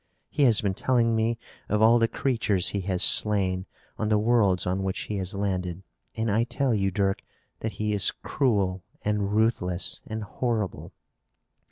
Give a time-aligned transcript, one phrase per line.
[0.31, 1.37] He has been telling me
[1.69, 3.67] of all the creatures he has slain
[3.99, 5.83] on the worlds on which he has landed,
[6.17, 7.21] and I tell you, Dirk,
[7.59, 10.91] that he is cruel and ruthless and horrible."